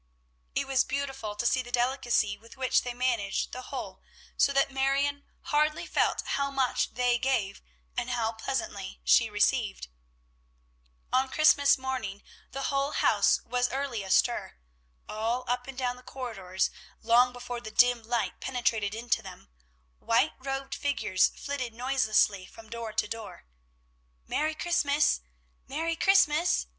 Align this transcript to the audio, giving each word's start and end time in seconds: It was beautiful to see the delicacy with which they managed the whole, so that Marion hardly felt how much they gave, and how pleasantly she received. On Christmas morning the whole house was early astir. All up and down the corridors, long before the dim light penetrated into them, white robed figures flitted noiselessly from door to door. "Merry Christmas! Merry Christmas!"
It 0.55 0.65
was 0.65 0.83
beautiful 0.83 1.35
to 1.35 1.45
see 1.45 1.61
the 1.61 1.71
delicacy 1.71 2.35
with 2.35 2.57
which 2.57 2.81
they 2.81 2.95
managed 2.95 3.51
the 3.51 3.61
whole, 3.61 4.01
so 4.35 4.51
that 4.51 4.71
Marion 4.71 5.25
hardly 5.41 5.85
felt 5.85 6.23
how 6.29 6.49
much 6.49 6.95
they 6.95 7.19
gave, 7.19 7.61
and 7.95 8.09
how 8.09 8.31
pleasantly 8.31 8.99
she 9.03 9.29
received. 9.29 9.89
On 11.13 11.29
Christmas 11.29 11.77
morning 11.77 12.23
the 12.49 12.63
whole 12.73 12.93
house 12.93 13.41
was 13.43 13.69
early 13.69 14.01
astir. 14.01 14.57
All 15.07 15.45
up 15.47 15.67
and 15.67 15.77
down 15.77 15.97
the 15.97 16.01
corridors, 16.01 16.71
long 17.03 17.31
before 17.31 17.61
the 17.61 17.69
dim 17.69 18.01
light 18.01 18.39
penetrated 18.39 18.95
into 18.95 19.21
them, 19.21 19.49
white 19.99 20.33
robed 20.39 20.73
figures 20.73 21.27
flitted 21.35 21.75
noiselessly 21.75 22.47
from 22.47 22.71
door 22.71 22.91
to 22.91 23.07
door. 23.07 23.45
"Merry 24.25 24.55
Christmas! 24.55 25.21
Merry 25.67 25.95
Christmas!" 25.95 26.65